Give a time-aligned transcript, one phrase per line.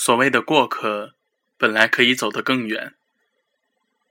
[0.00, 1.14] 所谓的过客，
[1.56, 2.94] 本来可以走得更远，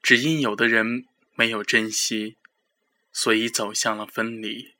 [0.03, 2.35] 只因有的人没有珍惜，
[3.13, 4.73] 所以走向了分离。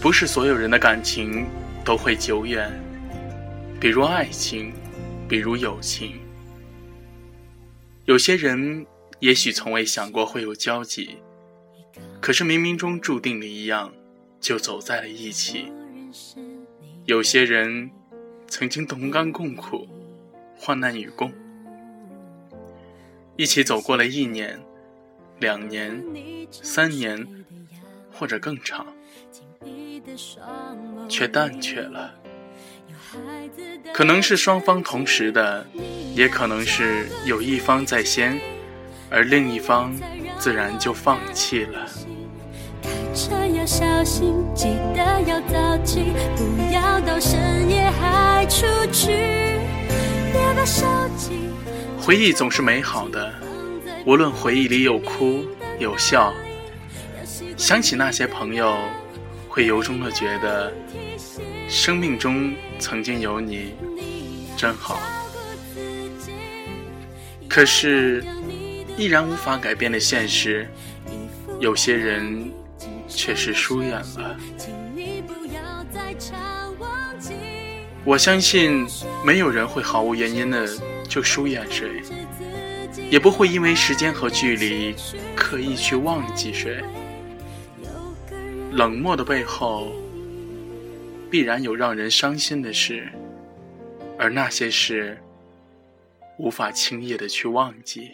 [0.00, 1.44] 不是所有人的感情
[1.84, 2.70] 都会久远，
[3.80, 4.72] 比如爱情，
[5.28, 6.20] 比如友情。
[8.04, 8.86] 有些人
[9.20, 11.18] 也许从未想过会有交集，
[12.20, 13.92] 可是冥冥中注定的一样，
[14.40, 15.72] 就走在了一起。
[17.04, 17.90] 有些人
[18.48, 19.88] 曾经同甘共苦，
[20.56, 21.32] 患难与共，
[23.36, 24.60] 一起走过了一年、
[25.40, 26.02] 两年、
[26.50, 27.26] 三年，
[28.12, 28.86] 或者更长。
[31.08, 32.14] 却淡却了，
[33.92, 35.66] 可能是双方同时的，
[36.14, 38.40] 也可能是有一方在先，
[39.14, 39.94] 而另一方
[40.40, 41.86] 自然就放弃了。
[52.00, 53.32] 回忆总是美好的，
[54.04, 55.44] 无论回忆里有哭
[55.78, 56.34] 有笑，
[57.56, 58.76] 想起那些朋友。
[59.48, 60.72] 会由衷的觉得，
[61.68, 63.76] 生命中曾经有你，
[64.56, 64.98] 真好。
[67.48, 68.24] 可是，
[68.96, 70.68] 依然无法改变的现实，
[71.58, 72.50] 有些人
[73.08, 74.36] 却是疏远了。
[78.04, 78.86] 我相信，
[79.24, 80.68] 没有人会毫无原因的
[81.08, 82.02] 就疏远谁，
[83.10, 84.94] 也不会因为时间和距离
[85.34, 86.84] 刻意去忘记谁。
[88.72, 89.92] 冷漠的背后，
[91.30, 93.08] 必然有让人伤心的事，
[94.18, 95.18] 而那些事，
[96.38, 98.12] 无法轻易的去忘记。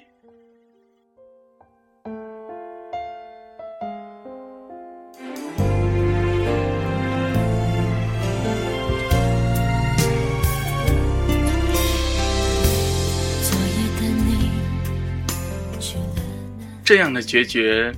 [16.90, 17.94] 这样的决绝，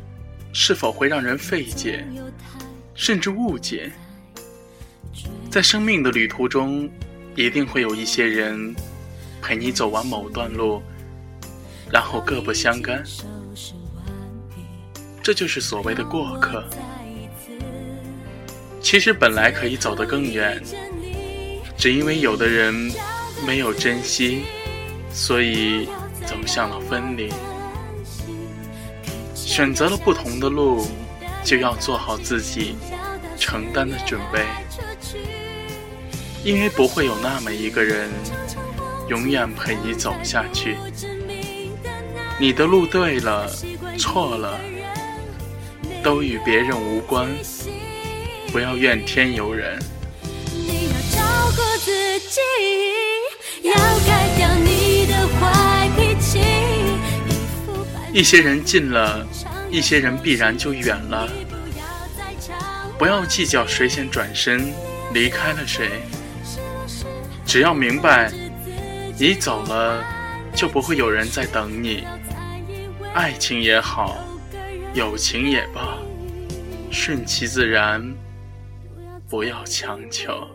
[0.52, 2.04] 是否会让人费解？
[2.94, 3.90] 甚至误解，
[5.50, 6.86] 在生命的旅途中，
[7.34, 8.76] 一定会有一些人
[9.40, 10.82] 陪你走完某段路，
[11.90, 13.02] 然后各不相干。
[15.22, 16.62] 这就是所谓的过客。
[18.82, 20.62] 其实本来可以走得更远，
[21.78, 22.92] 只因为有的人
[23.46, 24.42] 没有珍惜，
[25.10, 25.86] 所以
[26.26, 27.32] 走向了分离。
[29.52, 30.86] 选择了不同的路。
[31.44, 32.76] 就要做好自己
[33.36, 34.46] 承担的准备，
[36.44, 38.08] 因为不会有那么一个人
[39.08, 40.76] 永远陪你走下去。
[42.38, 43.50] 你的路对了，
[43.98, 44.56] 错了，
[46.00, 47.28] 都与别人无关，
[48.52, 49.82] 不要怨天尤人。
[58.14, 59.26] 一些人进了。
[59.72, 61.26] 一些人必然就远了，
[62.98, 64.70] 不要计较谁先转身
[65.14, 66.02] 离开了谁，
[67.46, 68.30] 只要明白，
[69.18, 70.04] 你走了
[70.54, 72.06] 就不会有人在等你。
[73.14, 74.22] 爱情也好，
[74.92, 75.96] 友情也罢，
[76.90, 78.14] 顺其自然，
[79.26, 80.46] 不要强求。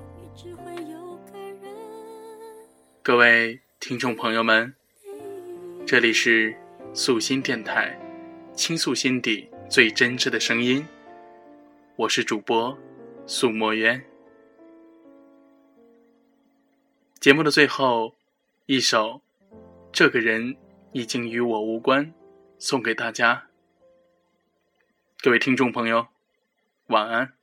[3.02, 4.76] 各位听众朋友们，
[5.88, 6.56] 这里是
[6.94, 7.98] 素心电台。
[8.58, 10.84] 倾诉心底最真挚的声音，
[11.96, 12.76] 我是主播
[13.28, 14.04] 苏墨渊。
[17.20, 18.16] 节目的最后，
[18.66, 19.22] 一首
[19.92, 20.58] 《这个人
[20.92, 22.08] 已经与我无关》
[22.58, 23.48] 送给大家。
[25.22, 26.08] 各位听众朋友，
[26.88, 27.37] 晚安。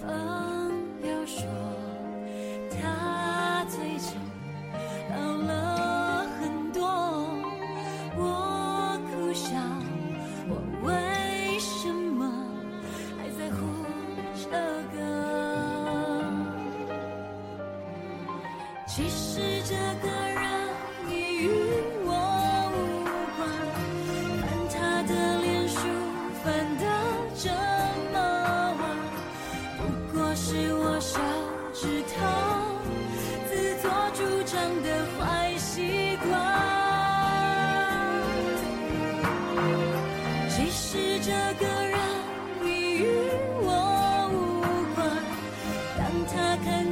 [0.00, 0.08] 朋
[1.02, 1.44] 友说
[2.70, 4.16] 他最近
[5.10, 6.80] 老了很多，
[8.16, 9.50] 我哭笑，
[10.48, 10.52] 我
[10.86, 12.32] 为什么
[13.18, 13.58] 还在乎
[14.34, 14.48] 这
[14.96, 14.98] 个？
[18.86, 20.29] 其实这个。
[30.60, 31.18] 是我手
[31.72, 32.14] 指头
[33.48, 36.28] 自作主张的坏习惯。
[40.50, 41.98] 其实这个人
[42.62, 42.68] 已
[42.98, 43.08] 与
[43.62, 43.68] 我
[44.34, 44.60] 无
[44.94, 45.00] 关，
[45.96, 46.89] 当他看。